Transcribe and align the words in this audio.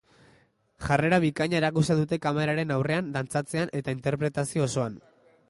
Jarrera 0.85 1.19
bikaina 1.25 1.59
erakusten 1.59 1.99
dute 2.01 2.19
kameraren 2.23 2.75
aurrean 2.77 3.13
dantzatzean 3.19 3.75
eta 3.83 3.97
interpretazio 3.99 4.67
osoan. 4.71 4.99